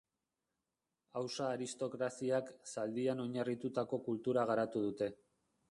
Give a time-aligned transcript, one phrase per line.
[1.19, 5.15] Hausa aristokraziak zaldian oinarritutako kultura garatu dute.